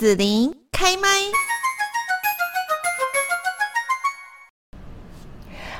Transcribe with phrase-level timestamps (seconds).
[0.00, 1.08] 子琳开麦，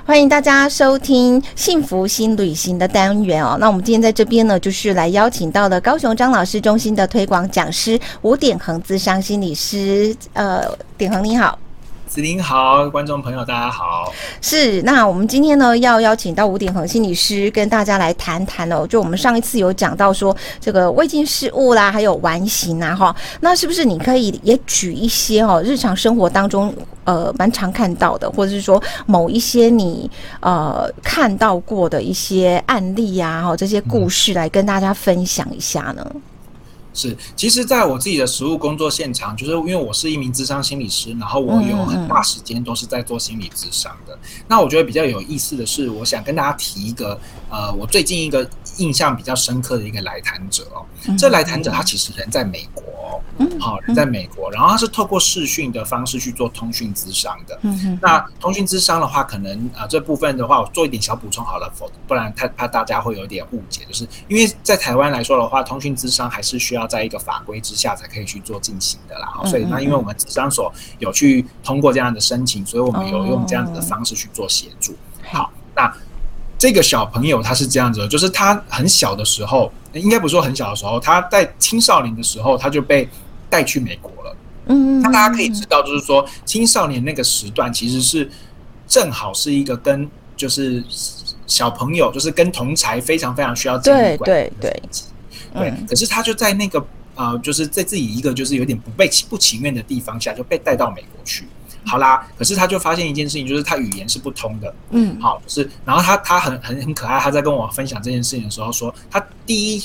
[0.04, 3.56] 欢迎大家收听幸福新旅行的单元哦。
[3.58, 10.14] 那我们今天在这边呢，就是来邀请到了高雄张老师中心的推广讲师吴典恒，智商心理师。
[10.34, 11.58] 呃，典恒你好。
[12.10, 14.12] 子琳好，观众朋友大家好。
[14.42, 18.84] 是，那我们今天呢要邀请到吴典衡心理师跟大家来谈谈哦。
[18.84, 23.14] 就我们上一次有讲到说这个未尽事物啦，还有完形啊哈。
[23.38, 36.04] 那是不是你可以也举一些哦日常生活当中呃蛮常看到的，或者是说某一些你呃看到过的一些案例呀哈这些故事来跟大家分享一下呢？
[36.92, 44.14] 是，其实，在我自己的实务工作现场，就是因为我是一名智商心理师，然后我有很大时间都是在做心理智商的。
[44.14, 44.44] 嗯嗯。
[44.48, 47.18] 那我觉得比较有意思的是，我想跟大家提一个，
[47.48, 50.84] 呃，我最近一个印象比较深刻的一个来谈者哦。
[51.16, 52.84] 这来谈者他其实人在美国。
[53.58, 57.58] 好，人在美国，然后他是透过视讯的方式去做通讯咨商的。
[57.62, 69.26] 嗯，那通讯咨商的话，可能啊、呃、这部分的话，我做一点小补充好了，否不然他怕大家会有点误解，就是因为在台湾来说的话，通讯咨商还是需要在一个法规之下才可以去做进行的啦。
[69.32, 74.94] 好，所以那因为我们咨商所有去通过这样的申请，所以我们有用这样子的方式去做协助。
[75.30, 75.90] 好，那
[76.58, 83.08] 这个小朋友他是这样子的，就是他很小的时候，应该不是说很小的时候，他在青少年的时候他就被。
[83.50, 84.36] 带去美国了，
[84.66, 88.30] 嗯，那大家可以知道，就是说青少年那个时段其实是
[88.86, 90.82] 正好是一个跟就是
[91.46, 94.82] 小朋友，就是跟同才非常非常需要建立关系，对对
[95.52, 95.86] 对，对。
[95.88, 96.82] 可是他就在那个
[97.16, 101.44] 呃，就是在自己一个就是有点不被不情愿的地方下，就被带到美国去。
[101.84, 109.82] 好啦，可是他就发现一件事情，就是他语言是不通的，嗯，好，是，然后他他很很很可爱，他在跟我分享这件事情的时候说，他第一。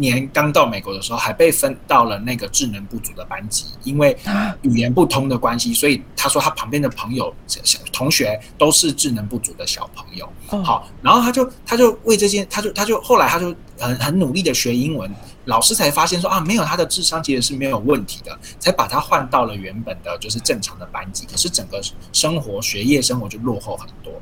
[0.00, 4.16] 年刚到美国的时候，还被分到了那个智能不足的班级，因为
[4.62, 10.28] 语言不通的关系，所以他说他旁边的朋友、小同学都是智能不足的小朋友。
[10.64, 15.08] 好，然后他就他就为这件，他就他就后来他就很很努力的学英文，
[15.44, 21.80] 老师才发现说啊，没有他的智商其实是没有问题的，才把他换到了原本的就是正常的班级，可是整个
[22.12, 24.12] 生活学业生活就落后很多。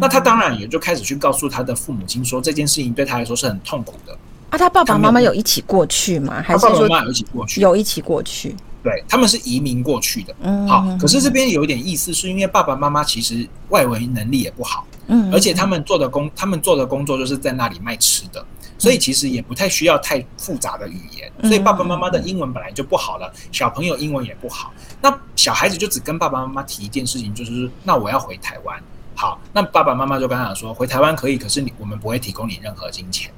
[0.00, 4.18] 那他当然也就开始去告诉他的父母亲说，这件事情对他来说是很痛苦的。
[4.50, 6.42] 啊，他爸爸妈妈有一起过去吗？
[6.44, 7.60] 还是说妈妈有一起过去？
[7.60, 8.54] 有一起过去。
[8.82, 10.34] 对，他们是移民过去的。
[10.40, 10.84] 嗯，好。
[10.98, 14.86] 可是这边有一点意思，是因为爸爸妈妈其实外文能力也不好。
[15.06, 18.44] 嗯，而且他们做的工，他们做的工作就是在那里卖吃的，
[18.78, 21.30] 所以其实也不太需要太复杂的语言。
[21.42, 24.72] 所以爸爸妈妈的英文本来就不好了，小朋友英文也不好。
[25.02, 28.82] 那小孩子就只跟爸爸妈妈提一件事情，就是那我要回台湾。
[29.14, 33.30] 好，那爸爸妈妈就跟他说，回台湾可以，可是你我们不会提供你任何金钱。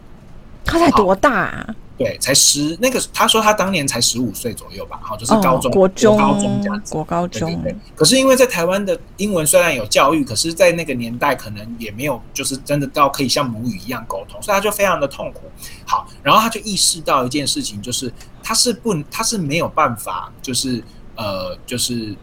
[0.65, 1.75] 他才多大啊？
[1.99, 7.49] 对，才十那个，他说他当年才十五岁左右吧，好，就是高中、哦、国中、国高中这样子，国高中。
[7.49, 7.77] 对对对。
[7.95, 15.43] 可是因为在台湾的英文虽然有教育，可是在那个年代可能也没有，就是真的到可以像母语一样沟通，所以他就非常的痛苦。
[15.85, 18.13] 好，然后他就意识到一件事情，就是
[18.43, 20.83] 他是不，他是没有办法，就是
[21.15, 22.17] 呃，就是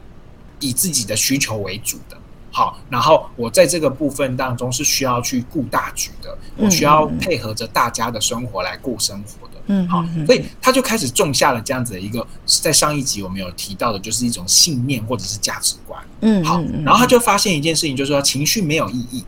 [0.59, 2.17] 以自己的需求为主的。
[2.51, 9.53] 好，然后我在这个部分当中是需要去顾大局的，我需要配合着大家的生活来过生活的。
[9.67, 16.03] 嗯，好，所以他就开始种下了这样子的一个，在上一集我们有提到的，就是一种信念或者是价值观。
[16.21, 19.23] 嗯，好，然后他就发现一件事情，就是说情绪没有意义，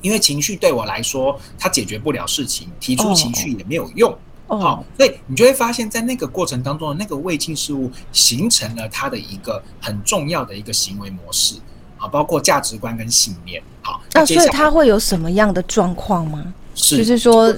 [0.00, 4.16] 因为情绪对我来说，它解决不了事情，提出情绪也没有用。
[4.48, 11.56] 好，所以你就会发现，在那个过程当中的那个未尽事物，形成了他的一个很重要的一个行为模式。
[11.96, 13.62] 好，包括价值观跟信念。
[13.82, 16.52] 好，那所以他会有什么样的状况吗？
[16.74, 17.54] 是，就是说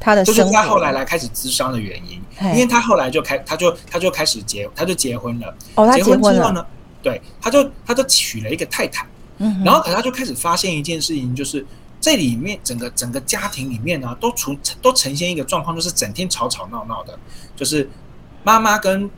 [0.00, 5.54] 他的，就是他后来来开始咨商的原因，因为他后来就开，他就他就开始结，他就结婚了。
[5.74, 6.18] 哦，他结婚了。
[6.18, 6.66] 结婚之后呢？
[7.02, 9.06] 对，他就他就娶了一个太太。
[9.38, 11.66] 嗯，然后可他就开始发现一件事情，就是
[12.00, 17.18] 这里面整个整个家庭里面呢，都出都呈现一个状况，就是整天吵吵闹闹的，
[17.56, 17.90] 就是
[18.42, 19.10] 妈妈跟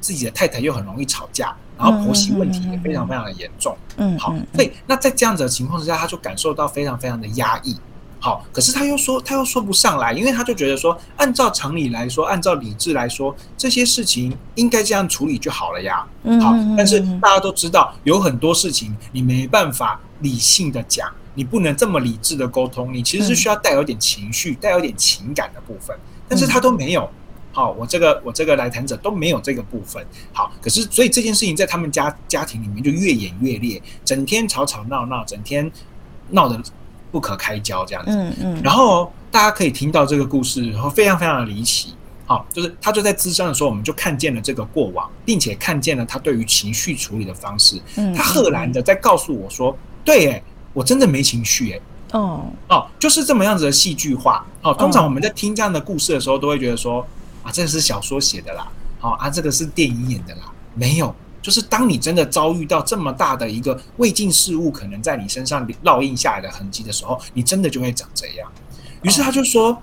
[0.00, 1.56] 自己的太太又很容易吵架。
[1.76, 7.76] 然后婆媳问题也非常非常的严重，嗯，好，所以那在这样子的情况之下，他就感受到非常非常的压抑，
[8.20, 16.06] 好，可是他又说他又说不上来，因为他就觉得说，按照常理来说，按照理智来说，这些事情应该这样处理就好了呀，
[16.40, 25.96] 好，但是大家都知道，有很多事情你没办法理性的讲，你不能这么理智的沟通，你其实是需要带有点情绪、带有点情感的部分，
[26.28, 27.10] 但是他都没有。
[27.54, 30.04] 好，我这个我这个来谈者都没有这个部分。
[30.32, 35.70] 好，可是所以这件事情在他们家家庭里面就越演越烈，整天吵吵闹闹，整天
[36.30, 36.60] 闹得
[37.12, 38.10] 不可开交这样子。
[38.10, 38.60] 嗯嗯。
[38.62, 41.94] 然后大家可以听到这个故事，然后非常非常的离奇。
[42.26, 47.78] 好，就是他就在咨商的时候，我们就看见了这个过往，并且看见了他对于情绪处理的方式。
[47.96, 50.42] 嗯，他赫然的在告诉我说：“对，哎，
[50.72, 51.80] 我真的没情绪，哎，
[52.12, 54.44] 哦哦，就是这么样子的戏剧化。
[54.62, 57.06] 哦，通常我们在听这样的故事的时候，都会觉得说：
[57.44, 58.66] 啊，这个是小说写的啦，
[58.98, 60.52] 好啊，这个是电影演的啦。
[60.74, 68.50] 没有，就是当你真的遭遇到这么大的一个未尽事物，可能在你身上烙印下来的痕迹的时候，你真的就会长这样。
[69.02, 69.80] 于是他就说。”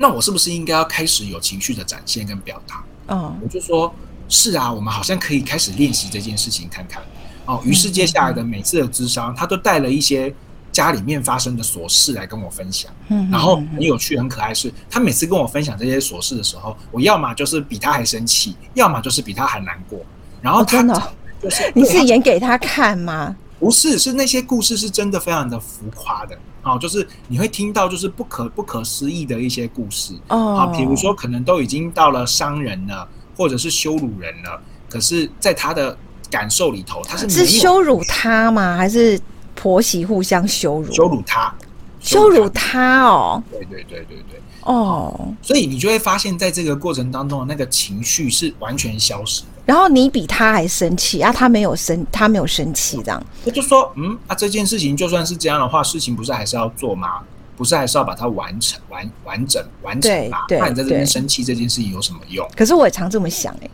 [0.00, 2.84] 那我是不是应该要开始有情绪的展现跟表达？
[3.08, 3.32] 嗯，oh.
[3.42, 3.92] 我就说，
[4.28, 7.02] 是啊，我们好像可以开始练习这件事情看看。
[7.46, 10.32] 哦，于是接下来的每次的智商，他都带了一些
[10.72, 12.90] 家里面发生的琐事来跟我分享。
[13.08, 19.98] 嗯，然后很有趣、很可爱是，他每次跟我分享这些琐事的时候，我要么就是比他还生气，要么就是比他还难过。
[20.40, 23.36] 然后他就是、oh, 你是演给他看吗？
[23.58, 26.38] 不是，是那些故事是真的非常的浮夸的。
[26.62, 35.96] 哦，就是你会听到就是不可不可思议的一些故事哦，好，比如说可能都已经到了伤人了，或者是羞辱人了，可是在他的
[36.30, 38.76] 感受里头，他是是羞辱他吗？
[38.76, 39.18] 还是
[39.60, 40.92] 婆媳互相羞辱？
[40.92, 41.52] 羞辱他，
[41.98, 49.48] 羞辱他哦，对对对对对，哦，所以你就会发现在这个过程当中的那个情绪是完全消失的。
[49.66, 53.20] 然后你比他还生气啊，他没有生，他没有生气，这样。
[53.44, 57.18] 他就说，嗯，啊，这件事情就算是这样的话，事情不是还是要做吗？
[57.56, 60.44] 不是还是要把它完成、完完整、完成吗？
[60.46, 62.48] 对，那你在这边生气这件事情有什么用？
[62.56, 63.68] 可是我也常这么想，哎。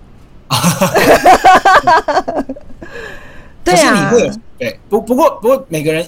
[3.62, 3.76] 对啊。
[3.76, 4.34] 可是你会有
[4.64, 6.06] 对，不不过不过每个人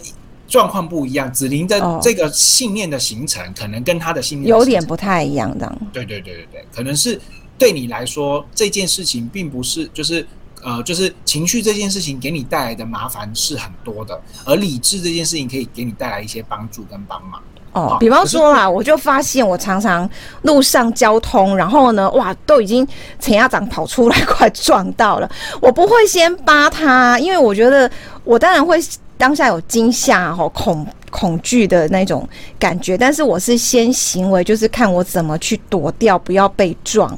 [0.49, 5.79] 状况不一样，子琳的这个信念的形成，可能跟他的信念有点不太一样，这样。
[5.93, 7.21] 对对对对对，可能是。
[7.59, 10.27] 对你来说，这件事情并不是，就是，
[10.63, 17.43] 呃，就是情绪这件事情给你带来的麻烦是很多的，而理智这件事情可以给你带来一些帮助跟帮忙。
[17.73, 20.09] 哦，比方说啦，我就发现我常常
[20.43, 22.87] 路上交通，然后呢，哇，都已经
[23.19, 25.31] 前鸭掌跑出来，快撞到了，
[25.61, 27.91] 我不会先扒他，因为我觉得
[28.25, 28.79] 我当然会
[29.19, 32.27] 当下有惊吓吼恐恐惧的那种
[32.59, 37.17] 感觉，但是我是先行为，就是看我怎么去躲掉，不要被撞。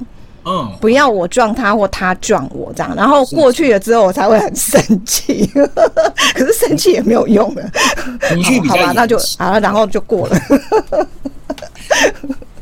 [0.51, 5.47] 嗯，不要我撞他或他撞我这样，然后过去了之后我才会很生气，
[6.33, 7.71] 可是生气也没有用了，
[8.31, 10.39] 情绪比较好吧，那就好了，然后就过了。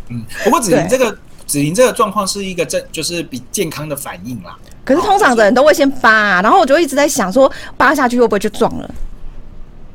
[0.09, 4.57] 嗯，不过子琳这个对子琳这个状况是一个正，就是比健康的反应啦。
[4.85, 8.91] 可是通常的人都会先扒，啊，然后我就一直在想说，扒下去会不会就撞了？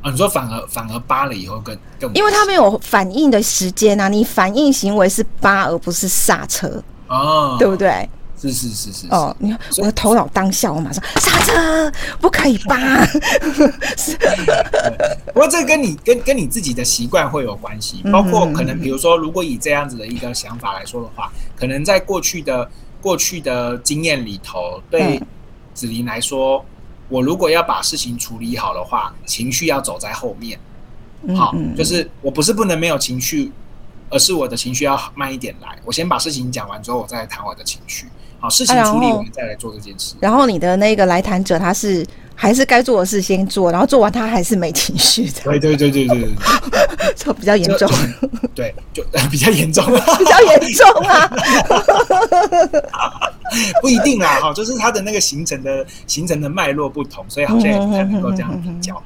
[0.00, 6.82] 啊，你说反而反而扒了以后更更，因为他没有反应的时间啊，你反应行为是扒而不是刹车。
[7.12, 8.08] 哦，对不对？
[8.40, 9.06] 是是是是，是。
[9.10, 13.06] 哦，你看我的头脑当下，我马上刹车，不可以吧？
[13.96, 14.16] 是。
[15.32, 22.68] 不过这个跟你跟跟你自己的习惯会有关系，包括可能比如说，如果以这样子的一个想法来说的话，可能在过去的
[23.00, 25.22] 过去的经验里头，对
[25.72, 26.64] 子琳来说，
[27.08, 30.58] 我如果要把事情处理好的话，情绪要走在后面。
[31.36, 33.52] 好，就是我不是不能没有情绪。
[34.12, 38.06] 而是我的情绪要慢一点来，我先把事情讲完之后，我再来谈我的情绪。
[38.38, 40.14] 好，事情处理完再来做这件事。
[40.20, 42.04] 然后你的那个来谈者，他是
[42.34, 45.40] 还是该做的事先做，然后做完他还是没情绪的。
[45.44, 46.28] 对对对对对对，
[47.16, 47.88] 就 比较严重。
[48.54, 51.30] 对，就比较严重，比较严重啊。
[53.80, 59.00] 不一定啦，哈，就是他的那个形成的形成的脉络不同，所以好像也不太能够这样比较。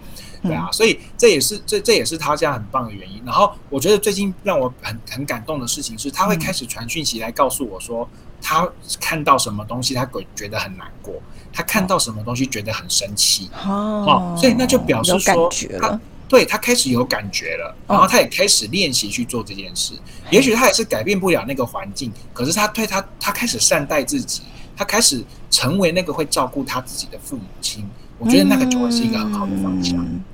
[0.46, 3.22] 对啊，所以这也是这这也是他这样很棒的原因。
[3.24, 8.08] 然后我觉得最近让我很很感动的事情是，他会开始传讯息来告诉我说，
[8.40, 8.68] 他
[9.00, 11.14] 看到什么东西他觉得很难过，
[11.52, 13.50] 他看到什么东西觉得很生气。
[13.64, 19.94] 哦，所以那就表示说他对他开始有感觉了，然后他也开始练习去做这件事。
[20.30, 24.42] 也许他也是改变不了那个环境，可是他对他他开始善待自己，
[24.76, 27.88] 他开始成为那个会照顾他自己的父母亲。
[28.18, 29.98] 我觉得那个就会是一个很好的方向。
[29.98, 30.24] 嗯，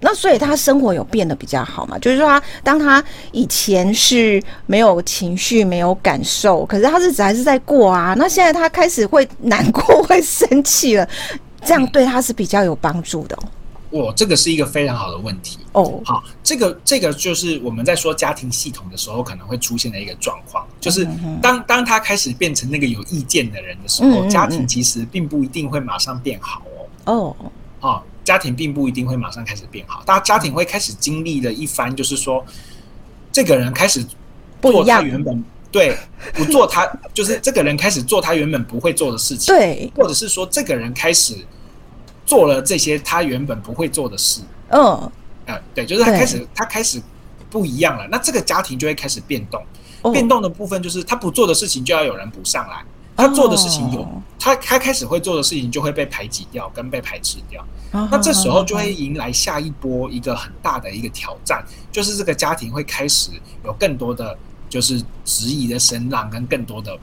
[0.00, 1.98] 那所以他生活有变得比较好嘛？
[1.98, 3.02] 就是说，他当他
[3.32, 8.14] 以前是没有情绪、没有感受，可是他日子还是在过啊。
[8.16, 11.08] 那现在他开始会难过、会生气了，
[11.64, 13.38] 这样对他是比较有帮助的。
[13.92, 15.98] 哇，这个是一个非常好的问题哦。
[16.04, 21.08] 好，这个这个就是我们在说家庭系统的时候可能会出现的一个状况，就是
[21.40, 26.60] 当当他开始变成那个有意见的人的时候，家庭其实并不一定会马上变好。
[27.06, 27.50] 哦，哦
[27.80, 32.44] 啊，家庭并不一定会马上开始变好，大家家庭会开始经历了一番，就是说，
[33.32, 34.04] 这个人开始
[34.60, 35.42] 做他原本
[35.72, 35.96] 对
[36.34, 41.34] 不做他，就是 这个人开始做他原本不会做的事情，对，或者是说这个人开始
[42.26, 45.10] 做了这些他原本不会做的事，嗯，
[45.46, 47.00] 呃，对，就是他开始他开始
[47.48, 49.58] 不一样了，那这个家庭就会开始变动。
[50.02, 52.84] 哦、变动的部分就是他不做的事情就要有人补上来，
[53.18, 57.60] 他做的事情有、哦、他他开始会做的事情就会被排挤掉跟被排斥掉。
[57.90, 63.30] 哦、那这时候就会迎来下一波一个很大的一个挑战，就是这个家庭会开始
[63.64, 66.96] 有更多的就是质疑的声浪跟更多的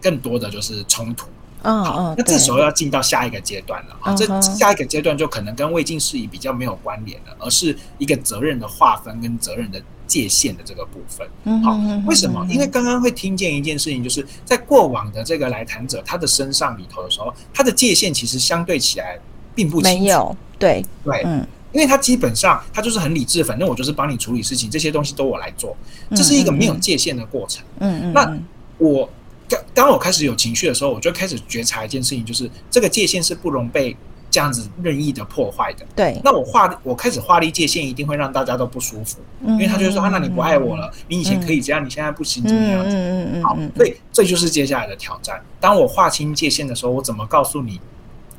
[0.00, 1.28] 更多的就是冲突。
[1.62, 4.14] 嗯、好，那这时候要进到下一个阶段了啊！
[4.14, 9.78] 这下一个阶段就可能跟未尽事宜比较没有关联了，而是一个责任的划分跟责任的
[10.10, 11.26] 界限的这个部分。
[11.62, 12.44] 好，为什么？
[12.50, 19.16] 因为刚刚会听见一件事情，就是在过往的这个来谈者他的身上里头的时候，他的界限其实相对起来
[19.54, 19.98] 并不清楚。
[20.00, 25.76] 没有，对对，嗯，因为他基本上他就是很理智，反正我就是帮你处理事情，这些东西都我来做，
[26.10, 27.64] 这是一个没有界限的过程。
[27.78, 28.38] 嗯嗯，那
[28.78, 29.08] 我。
[29.50, 33.96] 当当我开始有情绪的时候，我就开始觉察一件事情，就是这个界限是不容被
[34.30, 35.84] 这样子任意的破坏的。
[35.96, 42.96] 对，那我画，我开始画立界限，一定会让大家都不舒服，嗯、因为他就说啊，那你不爱我了，嗯、你以前可以这样，嗯、你现在不行，怎么样子？
[42.96, 43.42] 嗯嗯嗯。
[43.42, 45.42] 好，所以这就是接下来的挑战。
[45.58, 47.80] 当我划清界限的时候，我怎么告诉你，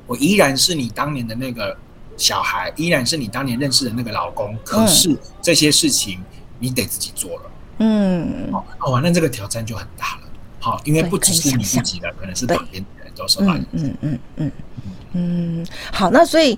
[0.08, 1.76] 我依然是你当年的那个
[2.16, 6.24] 小孩，依然是你当年认识的那个老公，可是这些事情
[6.60, 7.52] 你得自己做了。
[7.80, 8.50] 嗯。
[8.54, 10.28] 哦哦，那这个挑战就很大了。
[10.60, 12.86] 好，因为不只是你自己的，可，可能是旁边
[13.22, 13.84] 都受到影响。
[13.84, 14.52] 嗯嗯嗯
[15.14, 16.58] 嗯，好，那所以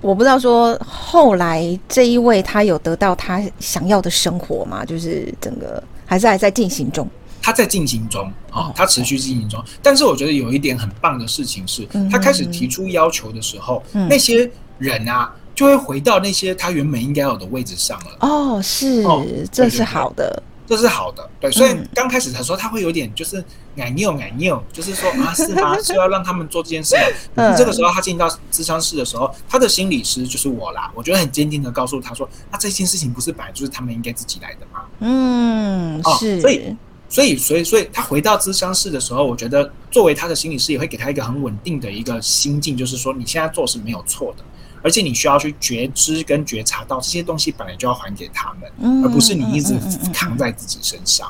[0.00, 4.84] 我不知道说后来这一位他有得到他想要的生活吗？
[4.84, 7.08] 就是整个还是还在进行中？
[7.40, 9.58] 他在进行中啊，哦、他持续进行中。
[9.60, 18.16] 哦、但是我觉得有一点很棒的事情是，嗯、他开始提出要求的时候，嗯、那些人啊就会回到那些他原本应该有的位置上了。
[18.20, 20.42] 哦，是，哦、这是好的。
[20.66, 25.76] 这是好的，对，所以刚开始他说他会有点就是奶拗奶拗，就是说啊， 是吗？
[25.82, 26.94] 是要让他们做这件事
[27.34, 27.54] 吗？
[27.56, 34.84] 这个时候他进到咨商室的时候，他的心理师就是我啦，我觉得很坚定的告诉他说，那这件事情不是本来就是他们应该自己来的吗？
[35.00, 36.76] 嗯，是，所以，
[37.08, 44.44] 所以，所以，所以他回到咨商室的时候，我觉得作为他的心理师也会给他一个很稳定的一个心境，就是说你现在做是没有错的。
[44.82, 49.74] 而且你需要去觉知跟觉察到这些东西本来就要还给他们，嗯、而不是你一直
[50.12, 51.28] 扛在自己身上。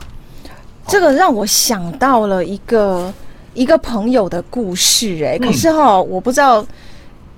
[0.88, 3.12] 这个让我想到了一个
[3.54, 6.66] 一个朋友的故事、欸，哎、嗯，可是哈，我不知道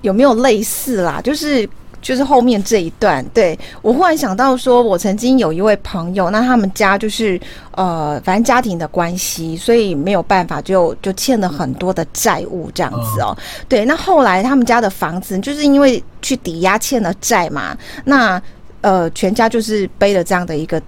[0.01, 1.69] 有没有类似啦，就是。
[2.05, 13.35] 就是后面这一段，对，我忽然想到说，我曾经有一位朋友，那他们家就是呃，反正家庭的关系，所以没有办法就，就就欠了很多的债务这样子哦。
[13.67, 18.39] 对，那后来他们家的房子就是因为去抵押欠了债嘛，那
[18.81, 20.79] 呃，全家就是背了这样的一个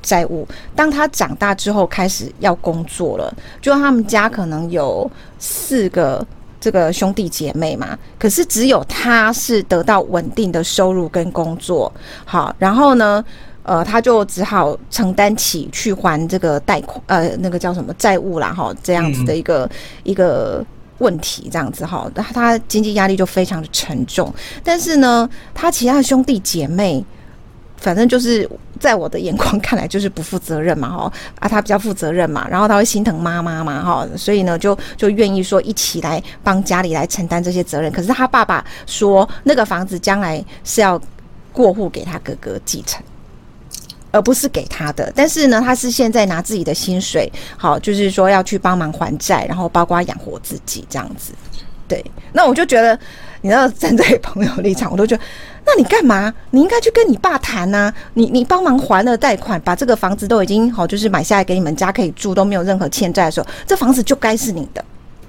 [0.00, 0.46] 债务。
[0.76, 6.24] 当他长大之后，开始要工作了，就他们家可能有四个。
[6.62, 11.92] 这个兄弟姐妹嘛，可是只有他是得到稳定的收入跟工作，
[12.24, 13.22] 好，然后呢，
[13.64, 19.70] 呃，他就只好承担起去还这个贷款，呃，那个叫什么债务啦，哈，这样子的一个、嗯、
[20.04, 20.64] 一个
[20.98, 27.04] 问题，这样子哈，他他经济压力就非常的沉重，但是呢，他其他的兄弟姐妹。
[27.82, 28.48] 反正就是
[28.78, 37.90] 在我的眼光看来，就是不负责任嘛，哈啊，他比较负责任嘛，然后他会心疼妈妈嘛，哈，所以呢，就就愿意说一起来帮家里来承担这些责任。
[37.90, 41.00] 可是他爸爸说，那个房子将来是要
[41.52, 43.02] 过户给他哥哥继承，
[44.12, 45.12] 而不是给他的。
[45.14, 51.32] 但是呢，他是现在拿自己的薪水，好，就是说要去帮忙还债，然后包括养活自己这样子。
[51.88, 52.98] 对，那我就觉得，
[53.40, 55.22] 你知道，站在朋友立场，我都觉得。
[55.64, 56.32] 那你干嘛？
[56.50, 57.94] 你应该去跟你爸谈呐、啊！
[58.14, 64.84] 你你帮忙还了贷款，把这个房子都已经好，就是买下来给你们家可以住，都没有任何欠债的时候，这房子就该是你的。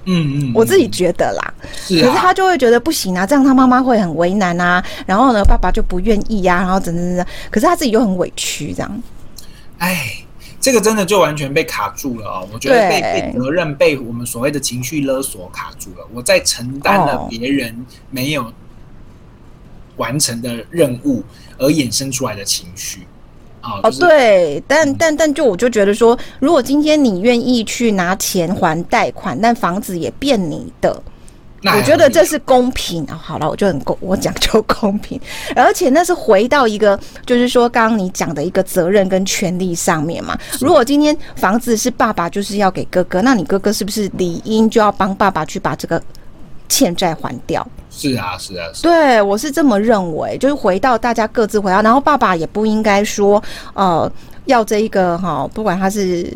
[0.06, 1.54] 嗯嗯，我自己觉得啦。
[1.72, 2.02] 是、啊。
[2.02, 4.84] 可是他就会觉得不行啊，这样他妈妈会很为难啊。
[5.06, 7.26] 然后呢，爸爸就不愿意呀、啊，然后怎怎怎。
[7.50, 9.02] 可是他自己又很委屈，这样。
[9.78, 10.14] 哎，
[10.60, 12.48] 这个真的就完全被卡住了啊、哦！
[12.52, 16.06] 我觉得被被责任被我们所谓的情绪勒索卡住了。
[16.12, 18.52] 我在承担了别人没有。
[19.96, 21.22] 完成的任务
[21.58, 23.06] 而衍生出来的情绪，
[23.60, 31.02] 啊，哦，对，但但但就我就觉得说，如果今天你愿意去拿钱还贷款，但房子也变你的，
[31.62, 33.02] 我觉得这是公平。
[33.04, 35.18] 哦，好了，我就很公，我讲究公平，
[35.56, 40.38] 而且那是回到一个，就是说刚刚你讲的一个责任跟权利上面嘛。
[40.60, 46.02] 如果今天房子是爸爸就是要给哥哥，那你哥哥是不是理应就要帮爸爸去把这个
[46.68, 47.66] 欠债还掉？
[47.90, 53.42] 是啊，是啊，是啊，对，我是这么认为，就是回到大家各自回到，然后爸爸也不应该说，
[53.72, 54.10] 呃，
[54.46, 56.28] 要这一个哈，不管他是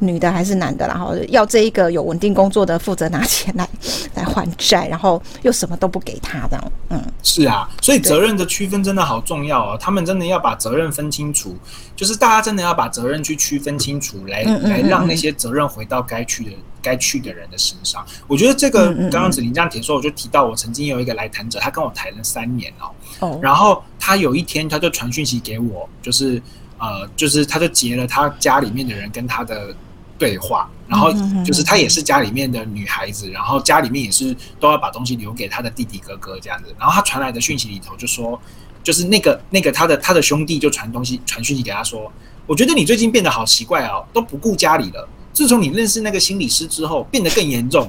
[0.00, 3.68] 女的还是男的，然后要这一个有稳定工作的负责拿钱来
[4.14, 6.72] 来还债，然后又什么都不给他这样。
[6.90, 9.78] 嗯，是啊，所以责任的区分真的好重要哦。
[9.80, 11.56] 他们真的要把责任分清楚，
[11.96, 16.50] 就是大家真的要把责任去区分清楚，来来让那些责任回到该去的
[16.80, 18.04] 该去的人的身上。
[18.26, 22.90] 我觉得这个刚刚子琳这样提说，我就提到我曾经有一个来谈者，他跟我谈了三年哦，
[23.20, 26.40] 哦，然后他有一天他就传讯息给我，就是
[26.78, 29.74] 呃，就是他就截了他家里面的人跟他的。
[30.18, 31.12] 对话，然后
[31.44, 36.74] 就是她也是家里面的女孩子，然后家里面也是都要把东西留给她的弟弟哥哥这样子。
[36.78, 38.38] 然后她传来的讯息里头就说，
[38.82, 42.10] 就是那个那个他的他的兄弟就传东西传讯息给她说，
[42.46, 45.08] 我觉得你最近变得好奇怪哦，都不顾家里了。
[45.30, 47.88] 自从你认识那个心理师之后，变得更严重。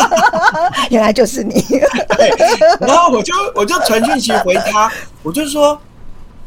[0.88, 1.52] 原来就是你。
[2.16, 2.30] 对，
[2.80, 4.90] 然后我就我就传讯息回他，
[5.22, 5.78] 我就说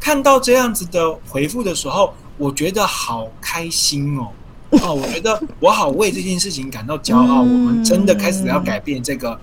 [0.00, 4.26] 看到这样子的回复的时候，我觉得好开心哦。
[4.70, 7.40] 哦， 我觉得我好为这件事情感到骄傲。
[7.40, 9.38] 我们真的开始要改变这个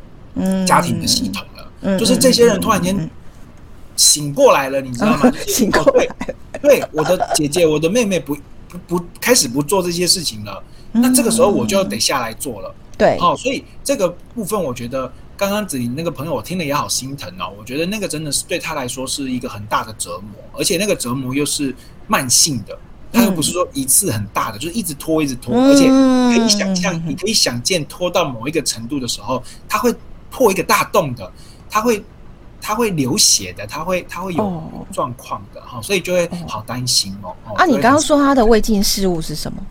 [0.65, 1.97] 家庭的系统了。
[1.97, 3.09] 就是这些人突然间
[3.95, 5.31] 醒过来了，你知道吗？
[5.47, 6.07] 醒过来，
[6.61, 8.35] 对，我的姐姐、我的妹妹不
[8.69, 10.63] 不不开始不做这些事情了。
[10.93, 12.73] 那这个时候我就得下来做了。
[12.97, 17.51] 对，好，所以这个部分我觉得刚刚子琳那个朋友我听了也好心疼哦。
[17.57, 21.75] 我觉得那个真的是对他来说是一个很大的折磨，而且那个折磨又是
[22.07, 22.77] 慢性的。
[23.13, 29.93] 他又不是说一次很大的，就是一直拖，一直拖，而且可以想象，你可以想见，拖到某一个程度的时候，他会
[30.31, 31.31] 破一个大洞的，
[31.69, 32.03] 他会，
[32.59, 37.35] 他会流血的，他会，他会有状况的哈，所以就会好担心哦。
[37.55, 39.63] 啊，你刚刚说他的未尽事物是什么？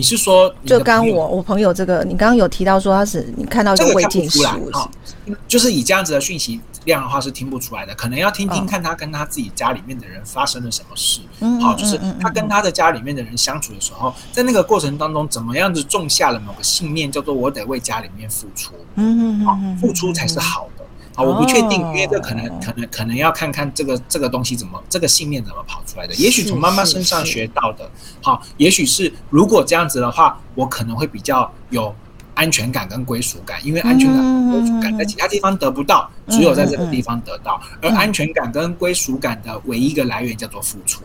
[0.00, 11.20] 你是说，就刚我我朋友这个，你刚刚有提到说他是你看到一个未尽事物是，就是以这样子的讯息量的话是听不出来的，可能要听听看他跟他自己家里面的人发生了什么事。
[11.60, 18.72] 好，就是他跟他的家里面的人相处的时候，在那个过程当中，怎么样子种下了某个信念，叫做我得为家里面付出。
[18.94, 20.84] 嗯嗯好，付出才是好的。
[21.14, 26.14] 好，我不确定，因为这可能可能可能要看看这个这个东西怎么这个信念怎么跑出来的。
[26.14, 27.90] 也许从妈妈身上学到的。
[28.22, 31.94] 好，也许是如果这样子的话，我可能会比较有
[32.34, 37.60] 安全感跟归属感，因为安全感跟归属感在其他地方得不到，只有在这个地方得到。
[37.82, 41.02] 而安全感跟归属感的唯一一个来源叫做付出。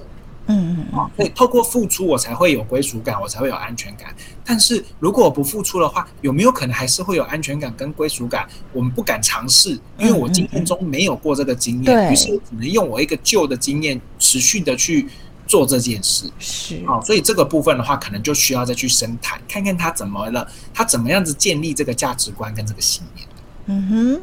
[0.96, 4.16] 嗯嗯啊，所以透过付出，我才会有归属感，我才会有安全感。
[4.46, 8.48] 但是如果我不付出的话，有没有可能还是会有安全感跟归属感？
[8.72, 15.08] 我们不敢尝试，因为我经验中没有过这个经验，于是我只能用我一个旧的经验，持续的去
[15.48, 16.32] 做这件事。
[16.40, 23.28] 是啊，所以这个部分的话，可能就需要再去深谈，看看他怎么了，他怎么样子建立这个价值观跟这个信念。
[23.68, 24.22] 嗯哼。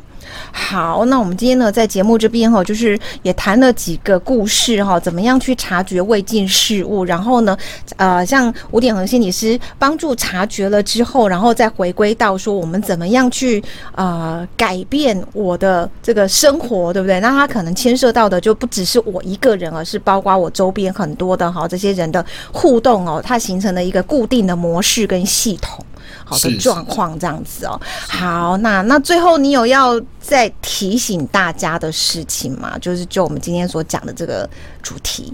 [0.72, 7.54] 好，那我们今天呢，在节目这边哈，就是也谈了几个故事哈，怎么样去察觉未尽事物，然后呢，
[7.96, 13.62] 呃，像吴点恒心理师帮助察觉了之后，然后再回归到说我们怎么样去
[13.94, 17.20] 呃改变我的这个生活，对不对？
[17.20, 25.84] 那他可能牵涉到的就不只是我一个人，而是包括我周边很多的哈这些人的互动哦，它形成了一个固定的模式跟系统。
[26.24, 32.78] 好的状况这样子哦，好，那那最后你有要再提醒大家的事情吗？
[32.78, 34.48] 就是就我们今天所讲的这个
[34.82, 35.32] 主题，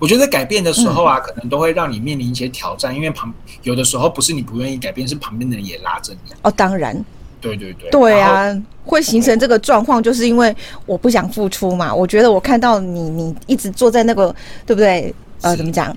[0.00, 6.32] 我觉得改变的时候啊，可能都会让你面临一些挑战，因为旁有的时候不是你不愿意改变，是旁边的人也拉着你。
[6.42, 6.94] 哦，当然，
[7.40, 10.54] 对对对，对啊，会形成这个状况，就是因为
[10.86, 11.94] 我不想付出嘛。
[11.94, 15.14] 我觉得我看到你，你一直坐在那个，对不对？
[15.42, 15.94] 呃，怎么讲？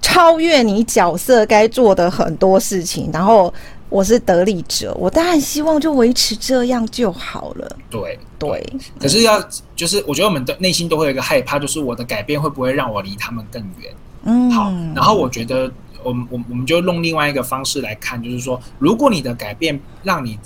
[0.00, 3.52] 超越你角色该做的很多事情，然后
[3.88, 7.76] 我是得利者，我当然希望就维持这样就好了。
[7.90, 9.42] 对对，对，可是要
[9.74, 13.92] 就是，我觉得我们的内心都会有一个害怕，就是我的改变会不会让我离他们更远？
[14.24, 14.70] 嗯，好。
[14.94, 15.70] 然后我觉得，
[16.02, 20.38] 我们我我们就用另外一个方式来看，就是说，如果你的改变让你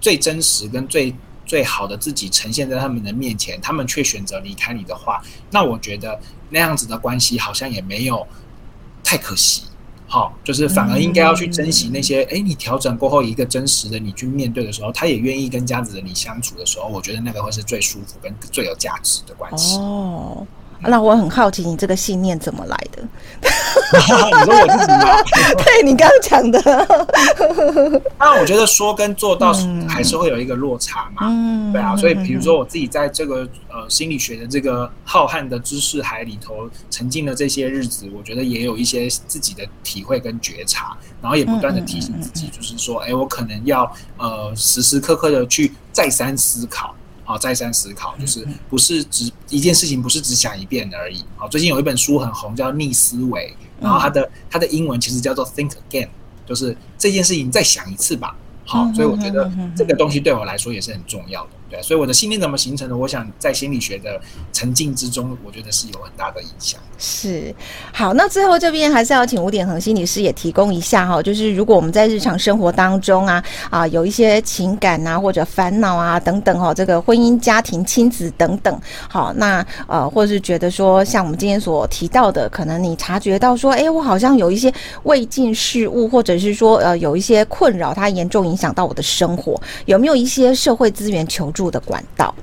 [0.00, 1.14] 最真实跟最
[1.44, 6.18] 最好的自己呈现在他们的面前，他们却选择离开你的话，那我觉得
[6.50, 8.26] 那样子的关系好像也没有。
[9.06, 9.62] 太可惜，
[10.08, 19.78] 好，就是反而应该要去珍惜那些，哎，你调整过后一个真实的你去面对的时候，他也愿意跟这样子的你相处的时候，我觉得那个会是最舒服跟最有价值的关系。
[19.78, 20.44] 哦。
[20.80, 23.02] 那我很好奇，你这个信念怎么来的？
[23.92, 25.22] 你说我自己吗？
[25.58, 26.60] 对，你刚刚讲的。
[28.18, 29.52] 那我觉得说跟做到
[29.88, 31.22] 还是会有一个落差嘛。
[31.22, 31.94] 嗯，对啊。
[31.96, 46.94] 所以比如说我自己在这个呃心理学的这个浩瀚的知识海里头沉浸的这些日子，我觉得也有一些自己的体会跟觉察，然后也不断的提醒自己，就是说，哎，我可能要呃时时刻刻的去再三思考。
[47.26, 51.24] 好，再三思考，就是不是只一件事情，不是只想一遍而已。
[51.36, 56.08] 好，最近有一本书很红，叫《逆思维》，然后它的它的英文其实叫做 “Think Again”，
[56.46, 58.36] 就是这件事情再想一次吧。
[58.64, 61.50] 好，所以我觉得这个东西对我来说也是很重要的。
[61.68, 62.96] 对，所以我的信念怎么形成的？
[62.96, 64.20] 我想在心理学的
[64.52, 66.80] 沉浸之中，我觉得是有很大的影响。
[66.98, 67.54] 是，
[67.92, 92.34] 好，那最后这边还是要请吴典恒心理师也提供一下哈，就是如果我们在日常生活当中啊啊有一些情感啊或者烦恼啊等等哈，这个婚姻、家庭、亲子等等，好，那呃或是觉得说像我们今天所提到的，可能你察觉到说，哎，我好像有一些未尽事务，或者是说呃有一些困扰，它严重影响到我的生活，有没有一些社会资源求助的管道？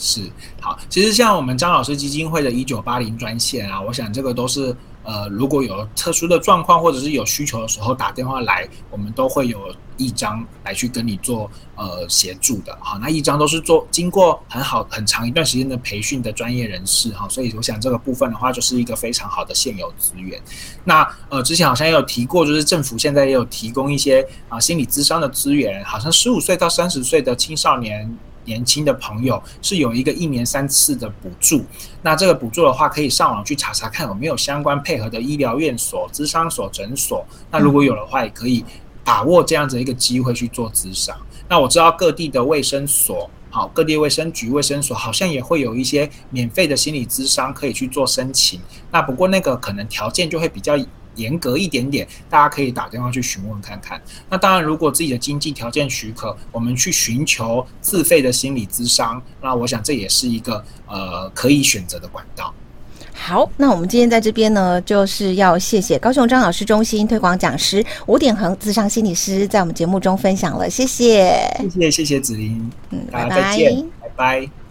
[0.00, 0.20] 是，
[0.60, 12.78] 好，其实像我们张老师基金会的“一九八零”专线啊，我想这个都是呃，如果有特殊的状况或者是有需求的时候打电话来，我们都会有一张来去跟你做呃协助的。
[12.80, 20.40] 好，那一张都是做经过很好很长一段时间的培训的专业人士哈，所以我想这个部分的话就是一个非常好的现有资源。
[20.84, 28.16] 那呃，之前好像也有提过，就是政府现在也有提供一些啊、心理咨商的资源，好像十五岁到三十岁的青少年。
[28.48, 31.62] 年轻的朋友是有一个一年三次的补助，
[32.00, 37.24] 那这个补助的话，可以上网去查查看有没有相关配合的医疗院所、咨商所、诊所。
[37.50, 38.64] 那如果有的话，也可以
[39.04, 41.14] 把握这样子一个机会去做咨商。
[41.46, 48.58] 那我知道各地的卫生所，好，各地卫生局、卫生所好像也会有一些免费的心理咨商可以去做申请。
[48.90, 50.74] 那不过那个可能条件就会比较。
[51.18, 54.00] 严格一点点，大家可以打电话去询问看看。
[54.30, 62.54] 那当然，如果自己的经济条件许可，我们去寻求自费的心理咨商，那我想这也是一个呃可以选择的管道。
[63.12, 74.40] 好，那我们今天在这边呢，就是要谢谢高雄张老师中心推广讲师吴典衡咨商心理师在我们节目中分享了，谢谢，谢谢谢谢子琳，嗯，大家再见，拜拜。
[74.40, 74.67] 拜拜。